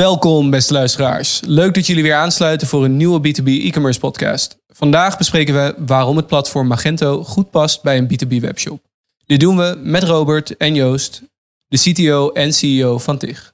[0.00, 1.40] Welkom, beste luisteraars.
[1.46, 4.56] Leuk dat jullie weer aansluiten voor een nieuwe B2B e-commerce podcast.
[4.66, 8.80] Vandaag bespreken we waarom het platform Magento goed past bij een B2B webshop.
[9.26, 11.22] Dit doen we met Robert en Joost,
[11.68, 13.52] de CTO en CEO van TIG.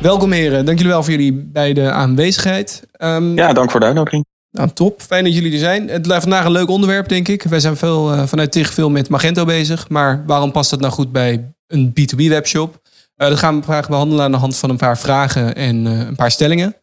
[0.00, 2.86] Welkom heren, dank jullie wel voor jullie beide aanwezigheid.
[2.98, 4.24] Um, ja, dank voor de uitnodiging.
[4.50, 5.02] Nou, top.
[5.02, 5.88] Fijn dat jullie er zijn.
[5.88, 7.42] Het blijft vandaag een leuk onderwerp, denk ik.
[7.42, 9.88] Wij zijn veel, uh, vanuit TIG veel met Magento bezig.
[9.88, 12.80] Maar waarom past dat nou goed bij een B2B webshop?
[13.16, 15.98] Uh, dat gaan we graag behandelen aan de hand van een paar vragen en uh,
[15.98, 16.76] een paar stellingen.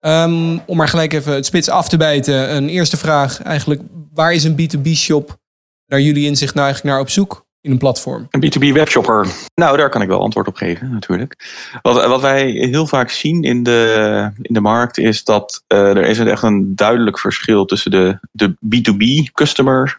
[0.00, 2.54] Um, om maar gelijk even het spits af te bijten.
[2.54, 3.82] Een eerste vraag eigenlijk.
[4.12, 5.38] Waar is een B2B shop
[5.86, 7.43] naar jullie inzicht nou eigenlijk naar op zoek?
[7.64, 8.26] In een platform?
[8.30, 9.26] Een B2B webshopper.
[9.54, 11.36] Nou, daar kan ik wel antwoord op geven, natuurlijk.
[11.82, 16.06] Wat, wat wij heel vaak zien in de, in de markt is dat uh, er
[16.06, 19.96] is echt een duidelijk verschil tussen de, de B2B customer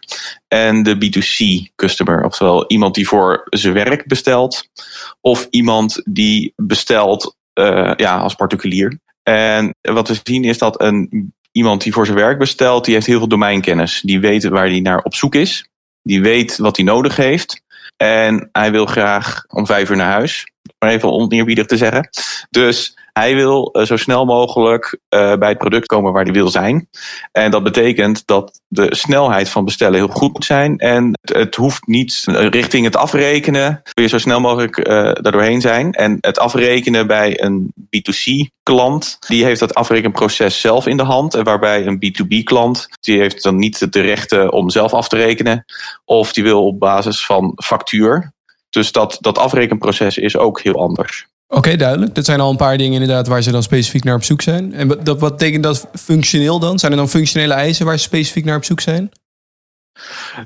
[0.48, 2.24] en de B2C customer.
[2.24, 4.68] Oftewel iemand die voor zijn werk bestelt
[5.20, 8.98] of iemand die bestelt uh, ja, als particulier.
[9.22, 13.06] En wat we zien is dat een, iemand die voor zijn werk bestelt, die heeft
[13.06, 14.00] heel veel domeinkennis.
[14.00, 15.68] Die weet waar hij naar op zoek is.
[16.06, 17.62] Die weet wat hij nodig heeft.
[17.96, 20.46] En hij wil graag om vijf uur naar huis.
[20.78, 22.08] Maar even oneerbiedig te zeggen.
[22.50, 26.48] Dus hij wil uh, zo snel mogelijk uh, bij het product komen waar hij wil
[26.48, 26.88] zijn.
[27.32, 30.78] En dat betekent dat de snelheid van bestellen heel goed moet zijn.
[30.78, 33.80] En het, het hoeft niet richting het afrekenen.
[33.92, 35.92] Wil je zo snel mogelijk uh, daardoorheen zijn.
[35.92, 41.34] En het afrekenen bij een B2C klant, die heeft dat afrekenproces zelf in de hand.
[41.34, 45.16] En waarbij een B2B klant, die heeft dan niet de rechten om zelf af te
[45.16, 45.64] rekenen.
[46.04, 48.34] Of die wil op basis van factuur.
[48.70, 51.26] Dus dat, dat afrekenproces is ook heel anders.
[51.48, 52.14] Oké, duidelijk.
[52.14, 54.72] Dat zijn al een paar dingen inderdaad waar ze dan specifiek naar op zoek zijn.
[54.72, 56.78] En wat, wat betekent dat functioneel dan?
[56.78, 59.10] Zijn er dan functionele eisen waar ze specifiek naar op zoek zijn?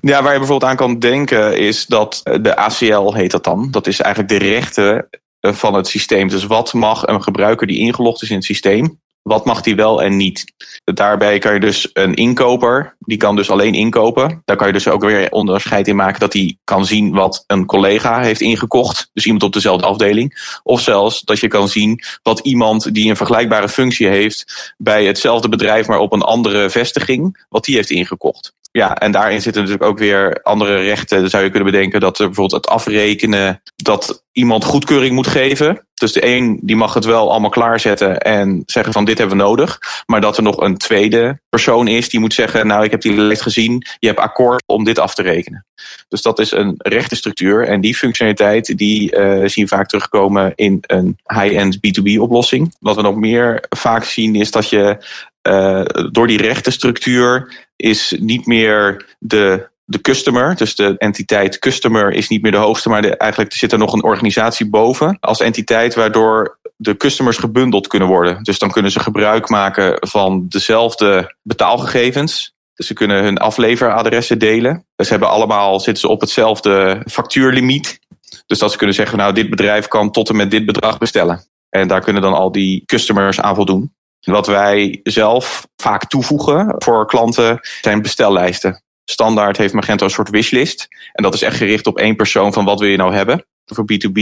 [0.00, 3.70] Ja, waar je bijvoorbeeld aan kan denken is dat de ACL heet dat dan.
[3.70, 5.08] Dat is eigenlijk de rechten
[5.40, 6.28] van het systeem.
[6.28, 9.00] Dus wat mag een gebruiker die ingelogd is in het systeem,
[9.30, 10.52] wat mag die wel en niet?
[10.84, 14.42] Daarbij kan je dus een inkoper, die kan dus alleen inkopen.
[14.44, 17.66] Daar kan je dus ook weer onderscheid in maken dat hij kan zien wat een
[17.66, 19.10] collega heeft ingekocht.
[19.12, 20.58] Dus iemand op dezelfde afdeling.
[20.62, 25.48] Of zelfs dat je kan zien wat iemand die een vergelijkbare functie heeft bij hetzelfde
[25.48, 28.54] bedrijf, maar op een andere vestiging, wat die heeft ingekocht.
[28.72, 31.20] Ja, en daarin zitten natuurlijk ook weer andere rechten.
[31.20, 35.86] Dan zou je kunnen bedenken dat er bijvoorbeeld het afrekenen, dat iemand goedkeuring moet geven.
[35.94, 39.42] Dus de een die mag het wel allemaal klaarzetten en zeggen van dit hebben we
[39.42, 39.78] nodig.
[40.06, 43.16] Maar dat er nog een tweede persoon is die moet zeggen, nou ik heb die
[43.16, 45.66] lijst gezien, je hebt akkoord om dit af te rekenen.
[46.08, 50.78] Dus dat is een rechtenstructuur en die functionaliteit die uh, zien we vaak terugkomen in
[50.86, 52.74] een high-end B2B oplossing.
[52.80, 55.04] Wat we nog meer vaak zien is dat je
[55.48, 62.28] uh, door die rechtenstructuur is niet meer de de customer, dus de entiteit customer is
[62.28, 65.94] niet meer de hoogste, maar de, eigenlijk zit er nog een organisatie boven als entiteit,
[65.94, 68.42] waardoor de customers gebundeld kunnen worden.
[68.42, 72.54] Dus dan kunnen ze gebruik maken van dezelfde betaalgegevens.
[72.74, 74.86] Dus ze kunnen hun afleveradressen delen.
[74.96, 78.00] Dus ze hebben allemaal, zitten ze op hetzelfde factuurlimiet.
[78.46, 81.44] Dus dat ze kunnen zeggen, nou dit bedrijf kan tot en met dit bedrag bestellen.
[81.68, 83.92] En daar kunnen dan al die customers aan voldoen.
[84.20, 88.82] Wat wij zelf vaak toevoegen voor klanten zijn bestellijsten.
[89.04, 90.88] Standaard heeft Magento een soort wishlist.
[91.12, 93.44] En dat is echt gericht op één persoon van wat wil je nou hebben.
[93.64, 94.20] Voor B2B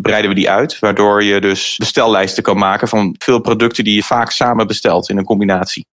[0.00, 4.02] breiden we die uit, waardoor je dus bestellijsten kan maken van veel producten die je
[4.02, 5.86] vaak samen bestelt in een combinatie.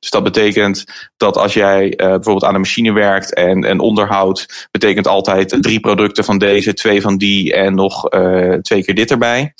[0.00, 0.84] Dus dat betekent
[1.16, 5.80] dat als jij uh, bijvoorbeeld aan een machine werkt en, en onderhoud, betekent altijd drie
[5.80, 9.54] producten van deze, twee van die en nog uh, twee keer dit erbij.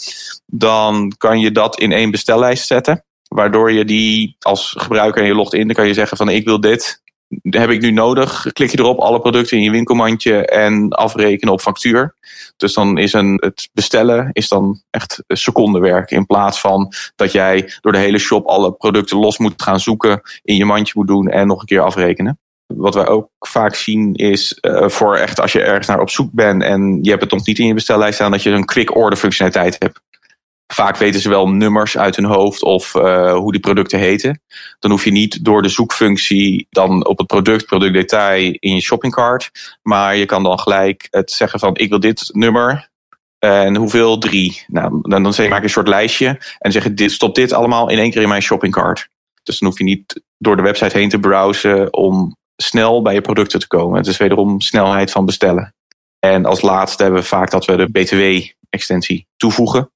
[0.47, 3.05] Dan kan je dat in één bestellijst zetten.
[3.35, 6.45] Waardoor je die als gebruiker en je logt in, dan kan je zeggen van ik
[6.45, 7.03] wil dit
[7.41, 8.47] heb ik nu nodig?
[8.53, 12.15] Klik je erop, alle producten in je winkelmandje en afrekenen op factuur.
[12.57, 16.11] Dus dan is een, het bestellen is dan echt secondenwerk.
[16.11, 20.21] In plaats van dat jij door de hele shop alle producten los moet gaan zoeken,
[20.43, 22.39] in je mandje moet doen en nog een keer afrekenen.
[22.67, 26.33] Wat wij ook vaak zien is uh, voor echt als je ergens naar op zoek
[26.33, 28.97] bent en je hebt het nog niet in je bestellijst staan, dat je een quick
[28.97, 30.01] order functionaliteit hebt.
[30.73, 34.43] Vaak weten ze wel nummers uit hun hoofd of uh, hoe die producten heten.
[34.79, 39.51] Dan hoef je niet door de zoekfunctie dan op het product, productdetail in je shoppingcart.
[39.83, 42.91] Maar je kan dan gelijk het zeggen van ik wil dit nummer.
[43.39, 44.19] En hoeveel?
[44.19, 44.63] Drie.
[44.67, 46.41] Nou, dan, dan zeg je, maak je een soort lijstje.
[46.59, 49.09] En zeg je, dit, stop dit allemaal in één keer in mijn shoppingcart.
[49.43, 53.21] Dus dan hoef je niet door de website heen te browsen om snel bij je
[53.21, 53.97] producten te komen.
[53.97, 55.75] Het is wederom snelheid van bestellen.
[56.19, 59.91] En als laatste hebben we vaak dat we de BTW-extensie toevoegen.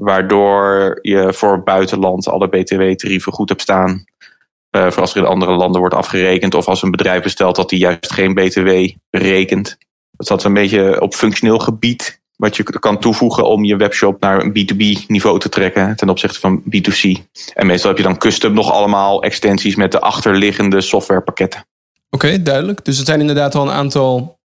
[0.00, 4.04] Waardoor je voor buitenland alle BTW-tarieven goed hebt staan.
[4.76, 6.54] Uh, voor als er in andere landen wordt afgerekend.
[6.54, 9.78] Of als een bedrijf bestelt dat hij juist geen BTW rekent.
[10.10, 12.20] Dat is een beetje op functioneel gebied.
[12.36, 16.40] Wat je kan toevoegen om je webshop naar een B2B niveau te trekken ten opzichte
[16.40, 17.22] van B2C.
[17.54, 21.64] En meestal heb je dan custom nog allemaal extensies met de achterliggende softwarepakketten.
[22.10, 22.84] Oké, duidelijk.
[22.84, 24.39] Dus het zijn inderdaad al een aantal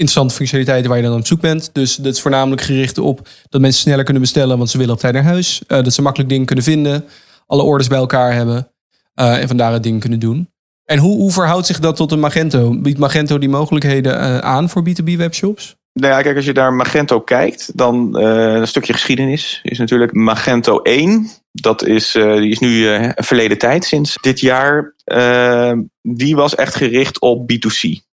[0.00, 1.70] interessante functionaliteiten waar je dan op zoek bent.
[1.72, 5.00] Dus dat is voornamelijk gericht op dat mensen sneller kunnen bestellen, want ze willen op
[5.00, 5.62] tijd naar huis.
[5.68, 7.04] Uh, dat ze makkelijk dingen kunnen vinden,
[7.46, 8.72] alle orders bij elkaar hebben
[9.20, 10.50] uh, en vandaar het ding kunnen doen.
[10.84, 12.80] En hoe, hoe verhoudt zich dat tot een Magento?
[12.80, 15.76] Biedt Magento die mogelijkheden uh, aan voor B2B webshops?
[15.92, 20.78] Nou ja, kijk, als je naar Magento kijkt, dan een stukje geschiedenis is natuurlijk Magento
[20.82, 21.28] 1.
[21.52, 24.94] Dat is, die is nu verleden tijd sinds dit jaar.
[26.02, 28.09] die was echt gericht op B2C.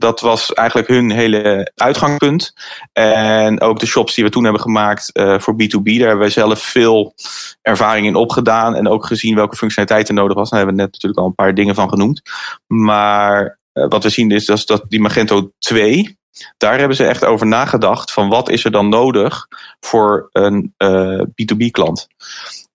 [0.00, 2.52] Dat was eigenlijk hun hele uitgangspunt.
[2.92, 6.30] En ook de shops die we toen hebben gemaakt uh, voor B2B, daar hebben wij
[6.30, 7.14] zelf veel
[7.62, 8.74] ervaring in opgedaan.
[8.74, 10.50] En ook gezien welke functionaliteiten nodig was.
[10.50, 12.22] Daar hebben we net natuurlijk al een paar dingen van genoemd.
[12.66, 16.18] Maar uh, wat we zien is dat, dat die Magento 2,
[16.56, 19.46] daar hebben ze echt over nagedacht van wat is er dan nodig
[19.80, 22.08] voor een uh, B2B klant.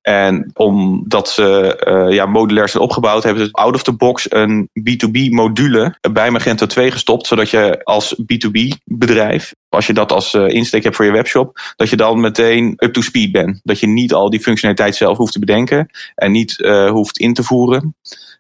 [0.06, 4.70] En omdat ze uh, ja, modulair zijn opgebouwd, hebben ze out of the box een
[4.80, 7.28] B2B module bij Magento 2 gestopt.
[7.28, 11.60] Zodat je als B2B bedrijf, als je dat als uh, insteek hebt voor je webshop,
[11.76, 13.60] dat je dan meteen up to speed bent.
[13.64, 17.34] Dat je niet al die functionaliteit zelf hoeft te bedenken en niet uh, hoeft in
[17.34, 17.96] te voeren.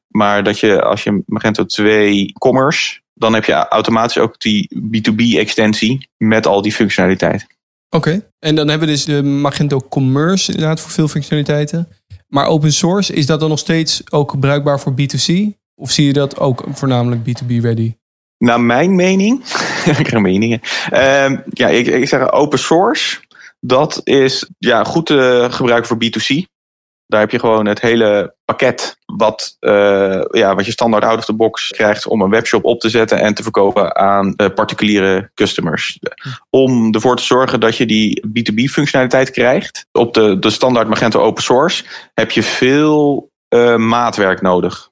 [0.07, 5.37] Maar dat je als je Magento 2 commerce, dan heb je automatisch ook die B2B
[5.37, 7.54] extensie met al die functionaliteit.
[7.95, 11.87] Oké, en dan hebben we dus de Magento Commerce inderdaad voor veel functionaliteiten.
[12.27, 15.33] Maar open source, is dat dan nog steeds ook bruikbaar voor B2C?
[15.75, 17.95] Of zie je dat ook voornamelijk B2B ready?
[18.37, 19.39] Naar mijn mening,
[19.97, 20.59] ik krijg meningen.
[20.93, 23.19] Uh, ja, ik, ik zeg open source,
[23.59, 26.54] dat is ja, goed te gebruiken voor B2C.
[27.07, 31.25] Daar heb je gewoon het hele pakket wat, uh, ja, wat je standaard out of
[31.25, 35.31] the box krijgt om een webshop op te zetten en te verkopen aan uh, particuliere
[35.33, 35.99] customers.
[36.49, 41.19] Om ervoor te zorgen dat je die B2B functionaliteit krijgt op de, de standaard Magento
[41.19, 44.89] open source heb je veel uh, maatwerk nodig.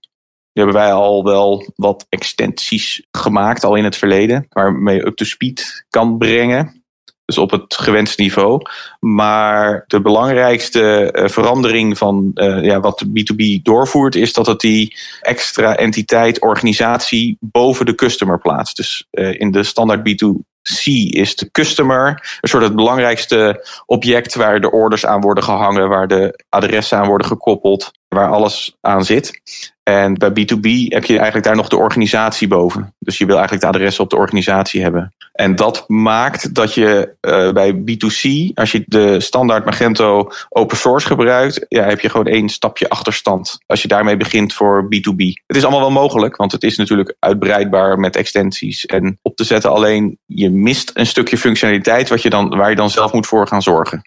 [0.53, 5.15] Nu hebben wij al wel wat extensies gemaakt, al in het verleden, waarmee je up
[5.15, 6.82] to speed kan brengen.
[7.25, 8.61] Dus op het gewenste niveau.
[8.99, 14.59] Maar de belangrijkste uh, verandering van uh, ja, wat de B2B doorvoert, is dat het
[14.59, 18.77] die extra entiteit, organisatie boven de customer plaatst.
[18.77, 24.61] Dus uh, in de standaard B2C is de customer een soort het belangrijkste object waar
[24.61, 29.41] de orders aan worden gehangen, waar de adressen aan worden gekoppeld, waar alles aan zit.
[29.83, 32.95] En bij B2B heb je eigenlijk daar nog de organisatie boven.
[32.99, 35.13] Dus je wil eigenlijk de adressen op de organisatie hebben.
[35.33, 41.07] En dat maakt dat je uh, bij B2C, als je de standaard Magento open source
[41.07, 43.57] gebruikt, ja, heb je gewoon één stapje achterstand.
[43.65, 45.43] Als je daarmee begint voor B2B.
[45.45, 49.43] Het is allemaal wel mogelijk, want het is natuurlijk uitbreidbaar met extensies en op te
[49.43, 49.71] zetten.
[49.71, 53.47] Alleen je mist een stukje functionaliteit wat je dan, waar je dan zelf moet voor
[53.47, 54.01] gaan zorgen.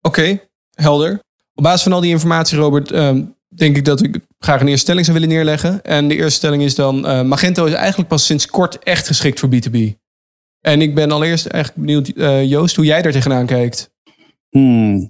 [0.00, 0.40] Oké,
[0.74, 1.22] helder.
[1.54, 4.82] Op basis van al die informatie, Robert, um, denk ik dat ik graag een eerste
[4.82, 5.82] stelling zou willen neerleggen.
[5.82, 9.40] En de eerste stelling is dan: uh, Magento is eigenlijk pas sinds kort echt geschikt
[9.40, 10.00] voor B2B.
[10.60, 13.90] En ik ben allereerst eigenlijk benieuwd, uh, Joost, hoe jij daar tegenaan kijkt.
[14.48, 15.06] Hmm.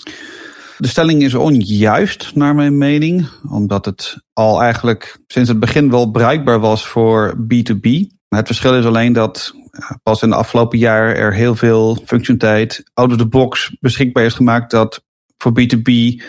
[0.79, 3.29] De stelling is onjuist, naar mijn mening.
[3.51, 7.91] Omdat het al eigenlijk sinds het begin wel bruikbaar was voor B2B.
[8.29, 9.55] Het verschil is alleen dat
[10.03, 14.35] pas in de afgelopen jaar er heel veel functionaliteit out of the box beschikbaar is
[14.35, 15.05] gemaakt dat
[15.37, 16.23] voor B2B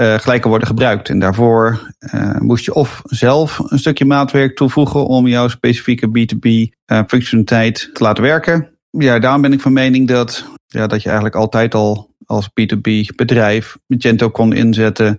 [0.00, 1.08] uh, gelijk kan worden gebruikt.
[1.08, 6.48] En daarvoor uh, moest je of zelf een stukje maatwerk toevoegen om jouw specifieke B2B
[6.48, 8.78] uh, functionaliteit te laten werken.
[8.90, 13.14] Ja, daarom ben ik van mening dat, ja, dat je eigenlijk altijd al als B2B
[13.16, 15.18] bedrijf Magento kon inzetten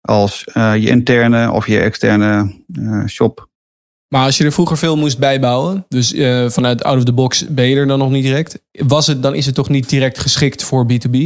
[0.00, 2.54] als je interne of je externe
[3.06, 3.47] shop.
[4.08, 7.46] Maar als je er vroeger veel moest bijbouwen, dus uh, vanuit out of the box
[7.48, 8.60] ben je er dan nog niet direct.
[8.70, 11.16] Was het, dan is het toch niet direct geschikt voor B2B?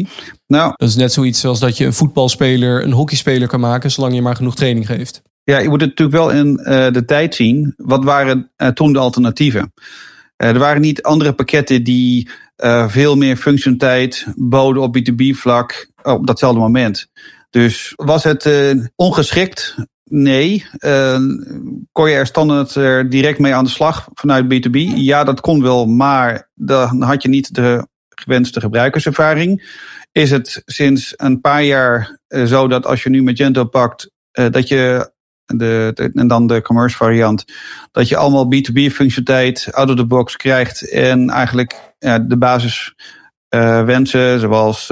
[0.47, 4.15] Nou, dat is net zoiets als dat je een voetbalspeler een hockeyspeler kan maken, zolang
[4.15, 5.23] je maar genoeg training geeft.
[5.45, 7.75] Ja, je moet het natuurlijk wel in uh, de tijd zien.
[7.77, 9.73] Wat waren uh, toen de alternatieven?
[10.37, 12.29] er waren niet andere pakketten die
[12.87, 17.07] veel meer functionaliteit boden op B2B vlak op datzelfde moment.
[17.51, 19.77] Dus was het ongeschikt
[20.15, 20.67] Nee.
[20.79, 21.19] Uh,
[21.93, 24.77] kon je er standaard er direct mee aan de slag vanuit B2B?
[24.95, 29.79] Ja, dat kon wel, maar dan had je niet de gewenste gebruikerservaring.
[30.13, 34.69] Is het sinds een paar jaar uh, zo dat als je nu Magento pakt, dat
[34.69, 35.13] je
[35.47, 37.45] de, en dan de commerce variant,
[37.91, 41.95] dat je allemaal B2B functionaliteit out of the box krijgt en eigenlijk
[42.27, 42.95] de basis
[43.85, 44.87] wensen, zoals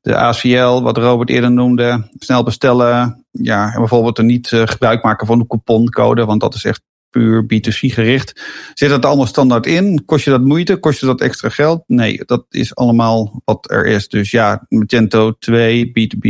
[0.00, 5.26] de ACL, wat Robert eerder noemde, snel bestellen, ja, bijvoorbeeld er niet uh, gebruik maken
[5.26, 8.42] van de couponcode, want dat is echt puur B2C gericht.
[8.74, 10.04] Zit dat allemaal standaard in?
[10.04, 10.76] Kost je dat moeite?
[10.76, 11.82] Kost je dat extra geld?
[11.86, 14.08] Nee, dat is allemaal wat er is.
[14.08, 16.28] Dus ja, Magento 2, B2B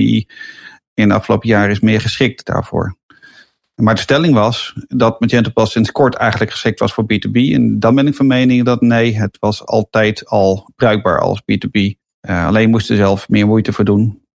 [0.94, 2.96] in de afgelopen jaren is meer geschikt daarvoor.
[3.74, 7.52] Maar de stelling was dat Magento pas sinds kort eigenlijk geschikt was voor B2B.
[7.52, 11.80] En dan ben ik van mening dat nee, het was altijd al bruikbaar als B2B.
[12.28, 14.25] Uh, alleen moest er zelf meer moeite voor doen.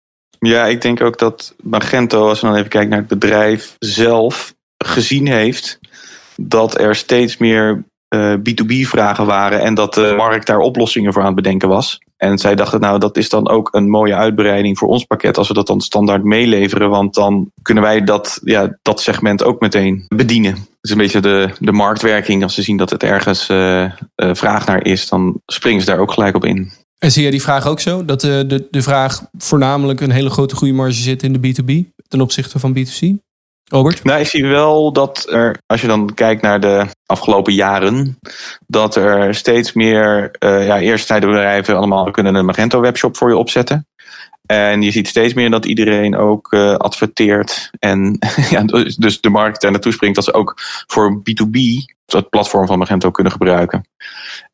[0.45, 4.53] Ja, ik denk ook dat Magento, als we dan even kijken naar het bedrijf zelf,
[4.77, 5.79] gezien heeft
[6.35, 7.83] dat er steeds meer
[8.15, 11.99] uh, B2B-vragen waren en dat de markt daar oplossingen voor aan het bedenken was.
[12.17, 15.47] En zij dachten, nou, dat is dan ook een mooie uitbreiding voor ons pakket als
[15.47, 16.89] we dat dan standaard meeleveren.
[16.89, 20.51] Want dan kunnen wij dat, ja, dat segment ook meteen bedienen.
[20.51, 22.43] Het is een beetje de, de marktwerking.
[22.43, 26.11] Als ze zien dat het ergens uh, vraag naar is, dan springen ze daar ook
[26.11, 26.71] gelijk op in.
[27.03, 28.05] En zie je die vraag ook zo?
[28.05, 32.21] Dat de, de, de vraag voornamelijk een hele grote groeimarge zit in de B2B ten
[32.21, 33.07] opzichte van B2C?
[33.63, 34.03] Robert?
[34.03, 38.19] Nou, ik zie wel dat er, als je dan kijkt naar de afgelopen jaren,
[38.67, 43.37] dat er steeds meer, uh, ja, eerst bedrijven allemaal kunnen een Magento webshop voor je
[43.37, 43.87] opzetten.
[44.45, 47.69] En je ziet steeds meer dat iedereen ook uh, adverteert.
[47.79, 48.17] En
[48.49, 50.53] ja, dus, dus de markt er naartoe springt dat ze ook
[50.87, 51.59] voor B2B
[52.11, 53.87] het platform van Magento kunnen gebruiken.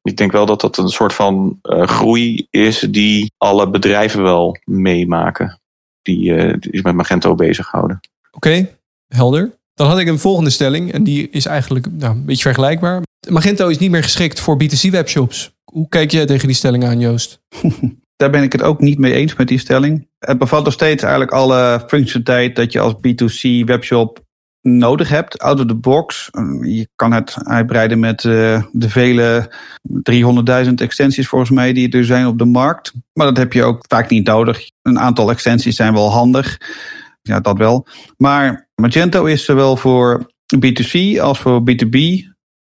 [0.02, 4.58] Ik denk wel dat dat een soort van uh, groei is die alle bedrijven wel
[4.64, 5.60] meemaken.
[6.02, 8.00] Die, uh, die met Magento bezighouden.
[8.32, 9.56] Oké, okay, helder.
[9.74, 10.92] Dan had ik een volgende stelling.
[10.92, 13.02] En die is eigenlijk nou, een beetje vergelijkbaar.
[13.30, 15.56] Magento is niet meer geschikt voor B2C webshops.
[15.64, 17.40] Hoe kijk jij tegen die stelling aan, Joost?
[18.16, 20.08] Daar ben ik het ook niet mee eens met die stelling.
[20.20, 24.26] Het bevat nog steeds eigenlijk alle functionaliteit dat je als B2C webshop
[24.67, 26.29] nodig hebt, out of the box.
[26.62, 29.51] Je kan het uitbreiden met uh, de vele
[30.65, 32.93] 300.000 extensies volgens mij die er zijn op de markt.
[33.13, 34.69] Maar dat heb je ook vaak niet nodig.
[34.81, 36.57] Een aantal extensies zijn wel handig.
[37.21, 37.88] Ja, dat wel.
[38.17, 41.97] Maar Magento is zowel voor B2C als voor B2B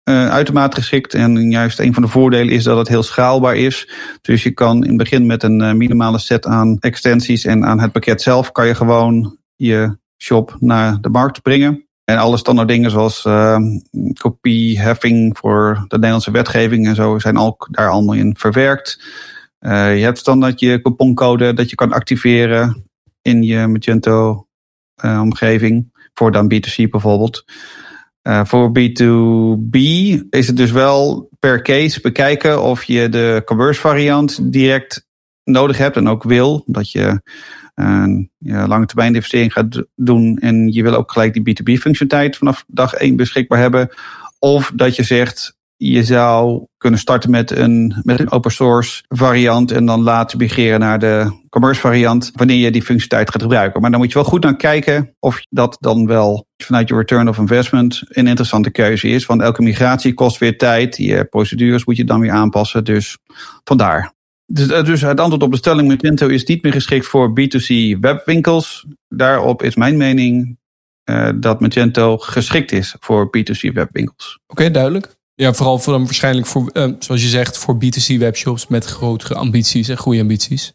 [0.09, 1.13] uh, uitermate geschikt.
[1.13, 3.89] En juist een van de voordelen is dat het heel schaalbaar is.
[4.21, 7.79] Dus je kan in het begin met een uh, minimale set aan extensies en aan
[7.79, 11.85] het pakket zelf kan je gewoon je shop naar de markt brengen.
[12.11, 13.57] En alle standaard dingen zoals uh,
[14.13, 19.03] kopieheffing voor de Nederlandse wetgeving en zo zijn ook daar allemaal in verwerkt.
[19.59, 22.85] Uh, je hebt standaard je couponcode dat je kan activeren
[23.21, 24.47] in je Magento
[25.05, 25.89] uh, omgeving.
[26.13, 27.45] Voor dan B2C bijvoorbeeld.
[28.23, 29.77] Uh, voor B2B
[30.29, 35.07] is het dus wel per case bekijken of je de commerce variant direct
[35.43, 36.63] nodig hebt en ook wil.
[36.65, 37.21] Dat je
[37.75, 42.37] een ja, lange termijn investering gaat doen en je wil ook gelijk die B2B functionaliteit
[42.37, 43.89] vanaf dag 1 beschikbaar hebben.
[44.39, 49.71] Of dat je zegt, je zou kunnen starten met een, met een open source variant
[49.71, 53.81] en dan later migreren naar de commerce variant wanneer je die functionaliteit gaat gebruiken.
[53.81, 57.27] Maar dan moet je wel goed naar kijken of dat dan wel vanuit je return
[57.27, 59.25] of investment een interessante keuze is.
[59.25, 60.97] Want elke migratie kost weer tijd.
[60.97, 62.83] Je procedures moet je dan weer aanpassen.
[62.83, 63.17] Dus
[63.63, 64.13] vandaar.
[64.53, 67.97] Dus, eh, dus het antwoord op de stelling Magento is niet meer geschikt voor B2C
[67.99, 68.85] webwinkels.
[69.07, 70.59] Daarop is mijn mening
[71.09, 74.39] uh, dat Magento geschikt is voor B2C webwinkels.
[74.47, 75.15] Oké, okay, duidelijk.
[75.35, 79.35] Ja, vooral voor dan waarschijnlijk voor, uh, zoals je zegt, voor B2C webshops met grotere
[79.35, 80.73] ambities en goede ambities.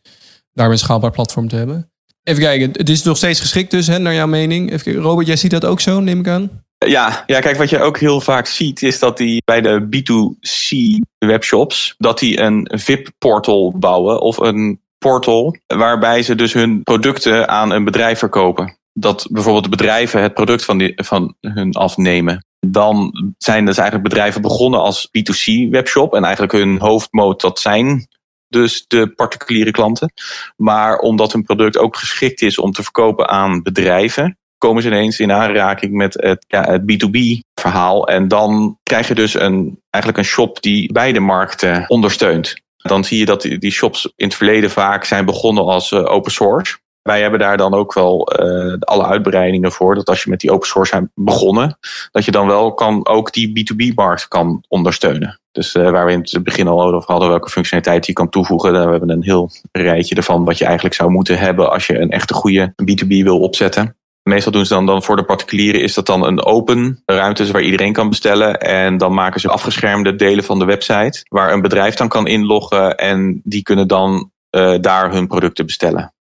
[0.52, 1.90] Daar een schaalbaar platform te hebben.
[2.22, 4.70] Even kijken, het is nog steeds geschikt dus, hè, naar jouw mening.
[4.70, 6.64] Even kijken, Robert, jij ziet dat ook zo, neem ik aan?
[6.78, 10.76] Ja, ja, kijk, wat je ook heel vaak ziet, is dat die bij de B2C
[11.18, 17.70] webshops, dat die een VIP-portal bouwen of een portal waarbij ze dus hun producten aan
[17.70, 18.78] een bedrijf verkopen.
[18.92, 22.46] Dat bijvoorbeeld de bedrijven het product van, die, van hun afnemen.
[22.66, 28.08] Dan zijn dus eigenlijk bedrijven begonnen als B2C webshop en eigenlijk hun hoofdmoot dat zijn
[28.48, 30.12] dus de particuliere klanten.
[30.56, 35.20] Maar omdat hun product ook geschikt is om te verkopen aan bedrijven, komen ze ineens
[35.20, 37.18] in aanraking met het, het B2B
[37.60, 38.08] verhaal.
[38.08, 42.54] En dan krijg je dus een, eigenlijk een shop die beide markten ondersteunt.
[42.76, 46.32] Dan zie je dat die shops in het verleden vaak zijn begonnen als uh, open
[46.32, 46.78] source.
[47.02, 49.94] Wij hebben daar dan ook wel uh, alle uitbreidingen voor.
[49.94, 51.78] Dat als je met die open source zijn begonnen,
[52.10, 55.40] dat je dan wel kan, ook die B2B-markt kan ondersteunen.
[55.52, 58.72] Dus uh, waar we in het begin al over hadden welke functionaliteit je kan toevoegen.
[58.72, 61.98] Daar hebben we een heel rijtje ervan wat je eigenlijk zou moeten hebben als je
[61.98, 63.96] een echte goede B2B wil opzetten.
[64.28, 67.62] Meestal doen ze dan, dan voor de particulieren is dat dan een open ruimte waar
[67.62, 68.60] iedereen kan bestellen.
[68.60, 72.96] En dan maken ze afgeschermde delen van de website waar een bedrijf dan kan inloggen
[72.96, 76.14] en die kunnen dan uh, daar hun producten bestellen.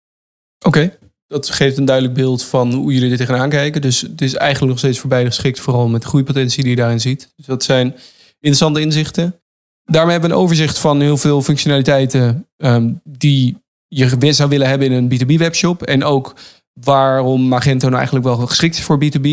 [0.67, 3.81] Oké, dat geeft een duidelijk beeld van hoe jullie er tegenaan kijken.
[3.81, 6.79] Dus het is eigenlijk nog steeds voor beide geschikt, vooral met de groeipotentie die je
[6.79, 7.33] daarin ziet.
[7.37, 7.95] Dus dat zijn
[8.35, 9.41] interessante inzichten.
[9.85, 13.57] Daarmee hebben we een overzicht van heel veel functionaliteiten um, die
[13.89, 15.83] je zou willen hebben in een B2B webshop.
[15.83, 16.35] En ook
[16.73, 19.29] waarom Magento nou eigenlijk wel geschikt is voor B2B.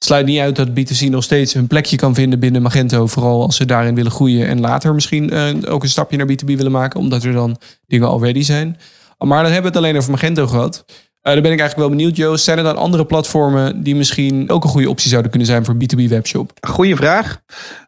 [0.00, 3.06] Het sluit niet uit dat B2C nog steeds een plekje kan vinden binnen Magento.
[3.06, 6.44] Vooral als ze daarin willen groeien en later misschien uh, ook een stapje naar B2B
[6.44, 7.00] willen maken.
[7.00, 7.56] Omdat er dan
[7.86, 8.76] dingen al ready zijn.
[9.18, 10.84] Maar dan hebben we het alleen over Magento gehad.
[10.86, 12.44] Uh, ben ik eigenlijk wel benieuwd, Joost.
[12.44, 15.74] Zijn er dan andere platformen die misschien ook een goede optie zouden kunnen zijn voor
[15.74, 16.52] B2B webshop?
[16.60, 17.40] Goeie vraag.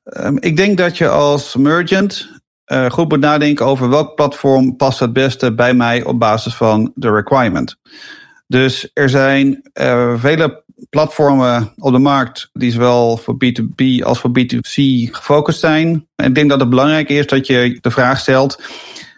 [0.04, 2.28] Um, ik denk dat je als merchant
[2.72, 6.92] uh, goed moet nadenken over welk platform past het beste bij mij op basis van
[6.94, 7.76] de requirement.
[8.52, 14.30] Dus er zijn uh, vele platformen op de markt die zowel voor B2B als voor
[14.30, 14.72] B2C
[15.10, 16.06] gefocust zijn.
[16.16, 18.62] En ik denk dat het belangrijk is dat je de vraag stelt: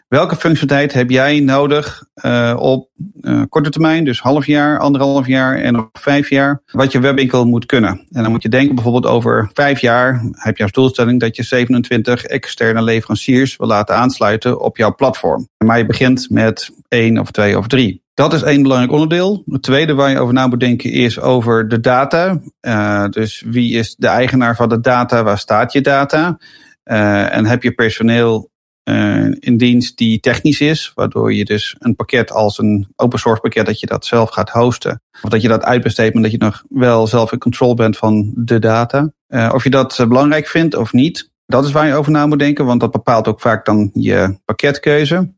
[0.09, 2.89] welke functionaliteit heb jij nodig uh, op
[3.21, 7.45] uh, korte termijn, dus half jaar, anderhalf jaar en op vijf jaar, wat je webwinkel
[7.45, 8.07] moet kunnen?
[8.11, 11.43] En dan moet je denken bijvoorbeeld over vijf jaar heb je als doelstelling dat je
[11.43, 15.49] 27 externe leveranciers wil laten aansluiten op jouw platform.
[15.65, 18.04] Maar je begint met één of twee of drie.
[18.15, 19.43] Dat is één belangrijk onderdeel.
[19.47, 22.41] Het tweede waar je over na moet denken is over de data.
[22.61, 25.23] Uh, dus wie is de eigenaar van de data?
[25.23, 26.39] Waar staat je data?
[26.85, 28.51] Uh, en heb je personeel
[28.85, 33.41] uh, in dienst die technisch is, waardoor je dus een pakket als een open source
[33.41, 35.03] pakket, dat je dat zelf gaat hosten.
[35.23, 38.33] Of dat je dat uitbesteedt, maar dat je nog wel zelf in control bent van
[38.37, 39.13] de data.
[39.53, 42.65] of je dat belangrijk vindt of niet, dat is waar je over na moet denken,
[42.65, 45.33] want dat bepaalt ook vaak dan je pakketkeuze.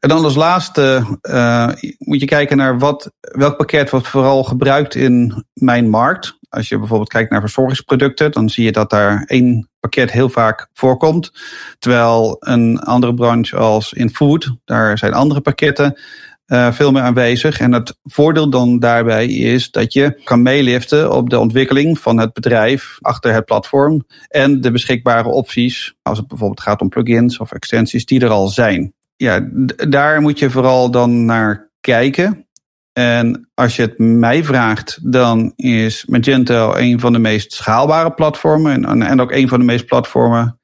[0.00, 1.68] En dan als laatste uh,
[1.98, 6.38] moet je kijken naar wat, welk pakket wordt vooral gebruikt in mijn markt.
[6.48, 10.68] Als je bijvoorbeeld kijkt naar verzorgingsproducten, dan zie je dat daar één pakket heel vaak
[10.72, 11.32] voorkomt.
[11.78, 15.98] Terwijl een andere branche als in food, daar zijn andere pakketten
[16.46, 17.60] uh, veel meer aanwezig.
[17.60, 22.32] En het voordeel dan daarbij is dat je kan meeliften op de ontwikkeling van het
[22.32, 27.52] bedrijf achter het platform en de beschikbare opties, als het bijvoorbeeld gaat om plugins of
[27.52, 28.94] extensies die er al zijn.
[29.16, 29.48] Ja,
[29.88, 32.46] daar moet je vooral dan naar kijken.
[32.92, 38.84] En als je het mij vraagt, dan is Magento een van de meest schaalbare platformen
[38.84, 40.60] en, en ook een van de meest platformen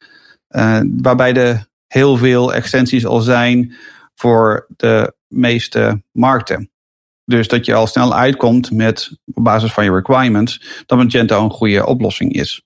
[0.50, 3.74] uh, waarbij er heel veel extensies al zijn
[4.14, 6.70] voor de meeste markten.
[7.24, 11.50] Dus dat je al snel uitkomt met, op basis van je requirements, dat Magento een
[11.50, 12.62] goede oplossing is.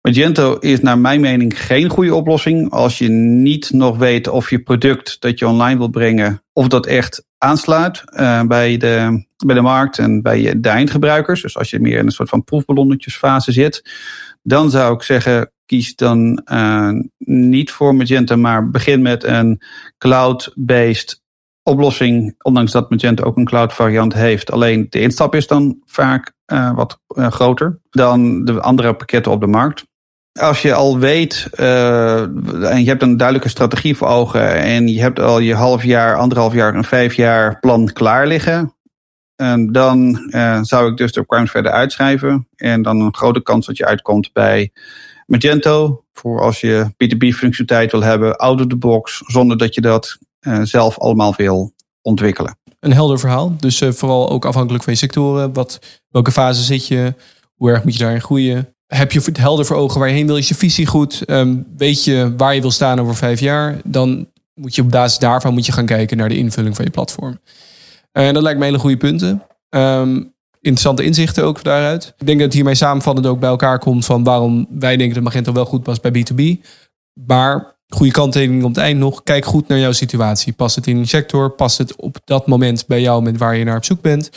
[0.00, 4.62] Magento is naar mijn mening geen goede oplossing als je niet nog weet of je
[4.62, 9.60] product dat je online wilt brengen, of dat echt aansluit uh, bij, de, bij de
[9.60, 11.42] markt en bij de eindgebruikers.
[11.42, 13.90] Dus als je meer in een soort van proefballonnetjesfase zit,
[14.42, 19.62] dan zou ik zeggen, kies dan uh, niet voor Magento, maar begin met een
[19.98, 21.20] cloud-based
[21.62, 24.50] oplossing, ondanks dat Magento ook een cloud variant heeft.
[24.50, 29.40] Alleen de instap is dan vaak uh, wat uh, groter dan de andere pakketten op
[29.40, 29.88] de markt.
[30.40, 32.20] Als je al weet uh,
[32.70, 36.16] en je hebt een duidelijke strategie voor ogen en je hebt al je half jaar,
[36.16, 38.74] anderhalf jaar en vijf jaar plan klaar liggen,
[39.36, 40.18] en dan
[40.62, 44.32] zou ik dus de requirements verder uitschrijven en dan een grote kans dat je uitkomt
[44.32, 44.72] bij
[45.26, 49.80] Magento voor als je B2B functionaliteit wil hebben, out of the box, zonder dat je
[49.80, 50.18] dat
[50.62, 51.72] zelf allemaal wil
[52.02, 52.58] ontwikkelen.
[52.80, 53.54] Een helder verhaal.
[53.58, 55.52] Dus uh, vooral ook afhankelijk van je sectoren.
[55.52, 57.14] Wat, welke fase zit je?
[57.54, 58.74] Hoe erg moet je daarin groeien?
[58.86, 60.36] Heb je het helder voor ogen waar je heen wil?
[60.36, 61.30] Is je visie goed?
[61.30, 63.80] Um, weet je waar je wil staan over vijf jaar?
[63.84, 66.90] Dan moet je op basis daarvan moet je gaan kijken naar de invulling van je
[66.90, 67.38] platform.
[68.12, 69.42] En uh, dat lijkt me hele goede punten.
[69.68, 72.14] Um, interessante inzichten ook daaruit.
[72.18, 75.52] Ik denk dat hiermee samenvattend ook bij elkaar komt van waarom wij denken dat Magento
[75.52, 76.66] wel goed past bij B2B.
[77.26, 79.22] Maar goede kanttekening op het eind nog.
[79.22, 80.52] Kijk goed naar jouw situatie.
[80.52, 81.50] Past het in een sector?
[81.50, 84.30] Past het op dat moment bij jou met waar je naar op zoek bent?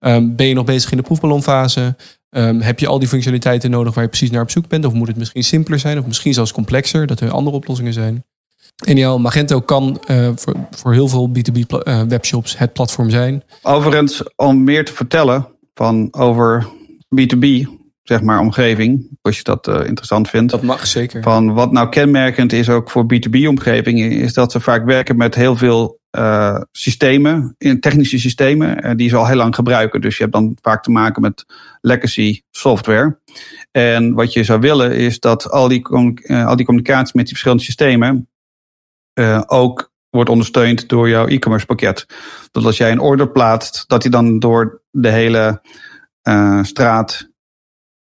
[0.00, 1.96] Um, ben je nog bezig in de proefballonfase?
[2.30, 4.84] Um, heb je al die functionaliteiten nodig waar je precies naar op zoek bent?
[4.84, 5.98] Of moet het misschien simpeler zijn?
[5.98, 8.24] Of misschien zelfs complexer, dat er andere oplossingen zijn?
[8.84, 13.42] En ja, Magento kan uh, voor, voor, heel veel B2B uh, webshops het platform zijn.
[13.62, 16.68] Overigens, om meer te vertellen van over
[17.20, 17.68] B2B,
[18.08, 19.18] zeg maar, omgeving.
[19.22, 20.50] Als je dat uh, interessant vindt.
[20.50, 21.22] Dat mag zeker.
[21.22, 25.56] Van wat nou kenmerkend is ook voor B2B-omgevingen, is dat ze vaak werken met heel
[25.56, 30.00] veel uh, systemen, technische systemen, uh, die ze al heel lang gebruiken.
[30.00, 31.44] Dus je hebt dan vaak te maken met
[31.80, 33.20] legacy software.
[33.70, 37.62] En wat je zou willen is dat al die, al die communicatie met die verschillende
[37.64, 38.28] systemen
[39.46, 42.06] ook wordt ondersteund door jouw e-commerce pakket.
[42.50, 45.60] Dat als jij een order plaatst, dat die dan door de hele
[46.62, 47.28] straat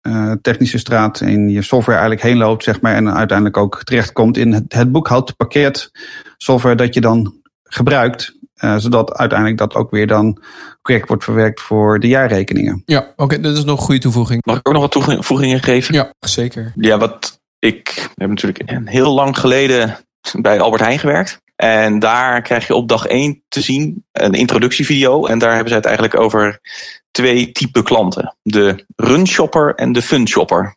[0.08, 4.38] uh, technische straat in je software eigenlijk heen loopt, zeg maar, en uiteindelijk ook terechtkomt
[4.38, 5.92] in het, het boekhoudpakket
[6.38, 10.42] software dat je dan gebruikt, uh, zodat uiteindelijk dat ook weer dan
[10.82, 12.82] correct wordt verwerkt voor de jaarrekeningen.
[12.86, 14.46] Ja, oké, okay, dat is nog een goede toevoeging.
[14.46, 15.94] Mag ik ook nog wat toevoegingen geven?
[15.94, 16.72] Ja, zeker.
[16.76, 19.98] Ja, wat ik heb natuurlijk heel lang geleden
[20.32, 21.42] bij Albert Heijn gewerkt.
[21.56, 25.26] En daar krijg je op dag 1 te zien een introductievideo.
[25.26, 26.60] En daar hebben ze het eigenlijk over
[27.14, 28.36] twee typen klanten.
[28.42, 30.76] De run shopper en de fun shopper.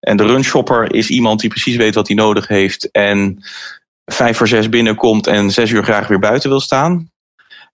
[0.00, 2.90] En de run shopper is iemand die precies weet wat hij nodig heeft.
[2.90, 3.44] En
[4.04, 7.10] vijf voor zes binnenkomt en zes uur graag weer buiten wil staan.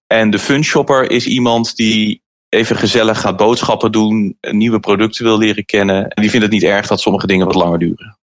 [0.06, 5.38] En de fun shopper is iemand die even gezellig gaat boodschappen doen, nieuwe producten wil
[5.38, 6.08] leren kennen.
[6.08, 8.18] En die vindt het niet erg dat sommige dingen wat langer duren.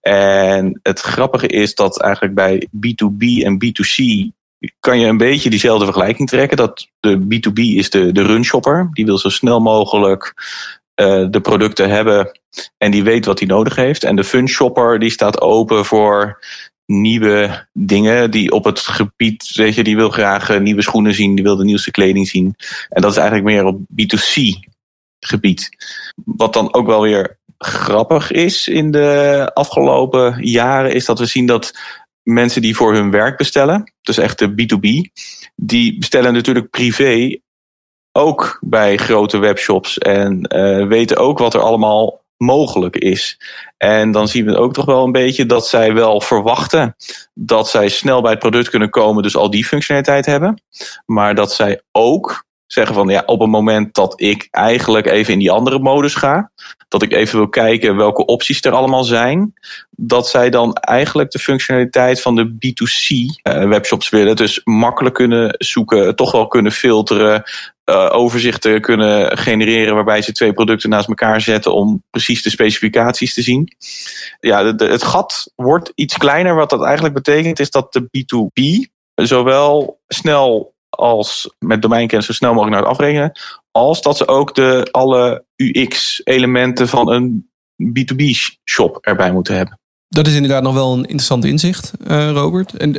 [0.00, 4.28] En het grappige is dat eigenlijk bij B2B en B2C
[4.80, 6.56] kan je een beetje diezelfde vergelijking trekken.
[6.56, 8.88] Dat de B2B is de, de run shopper.
[8.92, 10.34] Die wil zo snel mogelijk
[11.00, 12.40] uh, de producten hebben
[12.78, 14.04] en die weet wat hij nodig heeft.
[14.04, 16.38] En de fun shopper die staat open voor
[16.86, 21.34] nieuwe dingen die op het gebied, weet je, die wil graag eh, nieuwe schoenen zien,
[21.34, 22.54] die wil de nieuwste kleding zien.
[22.88, 24.42] En dat is eigenlijk meer op B2C
[25.20, 25.68] gebied.
[26.24, 31.46] Wat dan ook wel weer grappig is in de afgelopen jaren, is dat we zien
[31.46, 31.72] dat
[32.28, 35.12] mensen die voor hun werk bestellen, dus echt de B2B,
[35.56, 37.38] die bestellen natuurlijk privé
[38.12, 43.40] ook bij grote webshops en uh, weten ook wat er allemaal mogelijk is.
[43.76, 46.96] En dan zien we ook toch wel een beetje dat zij wel verwachten
[47.34, 50.62] dat zij snel bij het product kunnen komen, dus al die functionaliteit hebben.
[51.06, 55.38] Maar dat zij ook zeggen van ja, op het moment dat ik eigenlijk even in
[55.38, 56.50] die andere modus ga,
[56.88, 59.54] dat ik even wil kijken welke opties er allemaal zijn,
[59.90, 64.36] dat zij dan eigenlijk de functionaliteit van de B2C eh, webshops willen.
[64.36, 67.42] Dus makkelijk kunnen zoeken, toch wel kunnen filteren,
[67.90, 73.34] uh, overzichten kunnen genereren waarbij ze twee producten naast elkaar zetten om precies de specificaties
[73.34, 73.76] te zien.
[74.40, 76.54] Ja, het gat wordt iets kleiner.
[76.54, 82.52] Wat dat eigenlijk betekent is dat de B2B zowel snel als met domeinkennis zo snel
[82.54, 83.32] mogelijk naar het afrekenen,
[83.70, 87.50] als dat ze ook de alle UX-elementen van een
[87.82, 89.78] B2B-shop erbij moeten hebben.
[90.08, 92.76] Dat is inderdaad nog wel een interessant inzicht, uh, Robert.
[92.76, 92.92] En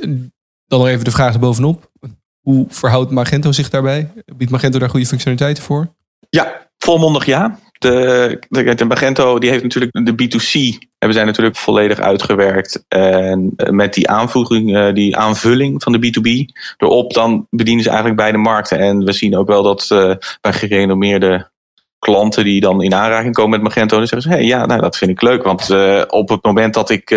[0.65, 1.91] dan nog even de vraag erbovenop.
[2.39, 4.11] Hoe verhoudt Magento zich daarbij?
[4.35, 5.95] Biedt Magento daar goede functionaliteiten voor?
[6.29, 7.59] Ja, volmondig ja.
[7.79, 12.83] De, de, Magento die heeft natuurlijk de B2C hebben zij natuurlijk volledig uitgewerkt.
[12.87, 17.89] En eh, met die aanvoeging, eh, die aanvulling van de B2B erop, dan bedienen ze
[17.89, 18.79] eigenlijk beide markten.
[18.79, 21.49] En we zien ook wel dat uh, bij gerenommeerde
[21.99, 24.97] klanten die dan in aanraking komen met Magento, dan zeggen ze: hey, ja, nou, dat
[24.97, 25.43] vind ik leuk.
[25.43, 25.69] Want
[26.07, 27.09] op het moment dat ik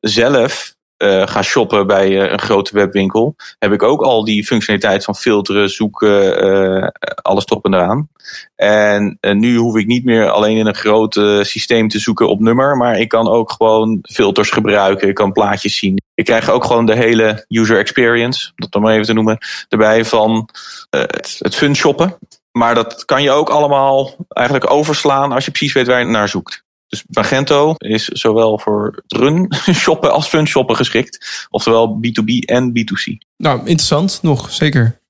[0.00, 5.04] zelf uh, ga shoppen bij uh, een grote webwinkel, heb ik ook al die functionaliteit
[5.04, 6.88] van filteren, zoeken, uh,
[7.22, 8.08] alles top en eraan.
[8.56, 12.76] En nu hoef ik niet meer alleen in een groot systeem te zoeken op nummer,
[12.76, 16.02] maar ik kan ook gewoon filters gebruiken, ik kan plaatjes zien.
[16.14, 19.38] Ik krijg ook gewoon de hele user experience, om dat dan maar even te noemen,
[19.68, 20.48] erbij van
[20.90, 22.18] het, het fun shoppen.
[22.52, 26.28] Maar dat kan je ook allemaal eigenlijk overslaan als je precies weet waar je naar
[26.28, 26.66] zoekt.
[26.88, 31.46] Dus Magento is zowel voor run shoppen als fun shoppen geschikt.
[31.50, 33.26] Oftewel B2B en B2C.
[33.36, 35.00] Nou, interessant nog, zeker.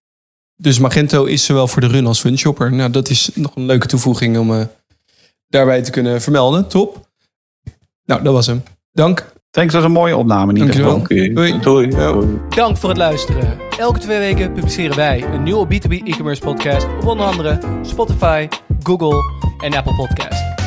[0.56, 2.72] Dus Magento is zowel voor de run als fun shopper.
[2.72, 4.62] Nou, dat is nog een leuke toevoeging om uh,
[5.48, 6.68] daarbij te kunnen vermelden.
[6.68, 7.08] Top.
[8.04, 8.62] Nou, dat was hem.
[8.92, 9.32] Dank.
[9.50, 11.02] Thanks, dat was een mooie opname in ieder geval.
[11.02, 11.58] Doei.
[11.60, 11.88] Doei.
[12.48, 13.58] Dank voor het luisteren.
[13.78, 18.48] Elke twee weken publiceren wij een nieuwe B2B e-commerce podcast op onder andere Spotify,
[18.82, 19.22] Google
[19.60, 20.57] en Apple Podcast.